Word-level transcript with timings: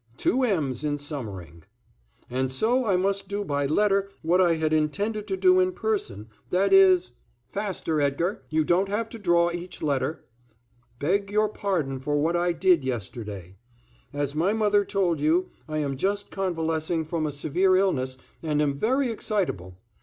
Two 0.17 0.41
m's 0.43 0.83
in 0.83 0.97
Summering. 0.97 1.61
And 2.27 2.51
so 2.51 2.87
I 2.87 2.95
must 2.95 3.27
do 3.27 3.45
by 3.45 3.67
letter 3.67 4.09
what 4.23 4.41
I 4.41 4.55
had 4.55 4.73
intended 4.73 5.27
to 5.27 5.37
do 5.37 5.59
in 5.59 5.73
person, 5.73 6.27
that 6.49 6.73
is 6.73 7.11
faster, 7.45 8.01
Edgar, 8.01 8.41
you 8.49 8.63
don't 8.63 8.89
have 8.89 9.09
to 9.09 9.19
draw 9.19 9.51
each 9.51 9.83
letter 9.83 10.25
beg 10.97 11.29
your 11.29 11.49
pardon 11.49 11.99
for 11.99 12.17
what 12.17 12.35
I 12.35 12.51
did 12.51 12.83
yesterday. 12.83 13.57
As 14.11 14.33
my 14.33 14.53
mother 14.53 14.83
told 14.83 15.19
you, 15.19 15.51
I 15.69 15.77
am 15.77 15.97
just 15.97 16.31
convalescing 16.31 17.05
from 17.05 17.27
a 17.27 17.31
severe 17.31 17.75
illness 17.75 18.17
and 18.41 18.59
am 18.59 18.79
very 18.79 19.09
excitable. 19.11 19.77